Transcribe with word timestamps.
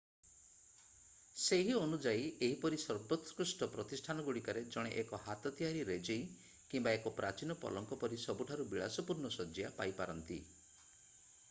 ସେହି 1.41 1.75
ଅନୁଯାୟୀ 1.79 2.23
ଏହିପରି 2.47 2.79
ସର୍ବୋତ୍କୃଷ୍ଟ 2.85 3.67
ପ୍ରତିଷ୍ଠାନଗୁଡ଼ିକରେ 3.75 4.65
ଜଣେ 4.77 4.95
ଏକ 5.03 5.21
ହାତ 5.27 5.53
ତିଆରି 5.61 5.85
ରେଜେଇ 5.91 6.25
କିମ୍ବା 6.73 6.97
ଏକ 6.99 7.13
ପ୍ରାଚୀନ 7.21 7.59
ପଲଙ୍କ 7.65 8.01
ପରି 8.07 8.21
ସବୁଠାରୁ 8.27 8.69
ବିଳାସପୂର୍ଣ୍ଣ 8.75 9.35
ଶଯ୍ୟା 9.39 9.73
ପାଇପାରନ୍ତି 9.81 10.41